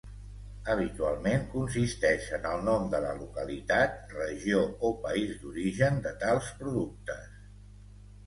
Habitualment, 0.73 1.43
consisteix 1.49 2.23
en 2.37 2.47
el 2.51 2.63
nom 2.69 2.87
de 2.93 3.01
la 3.03 3.11
localitat, 3.19 4.01
regió 4.21 4.63
o 4.89 4.93
país 5.05 5.35
d'origen 5.43 6.01
de 6.07 6.15
tals 6.25 6.49
productes. 6.63 7.29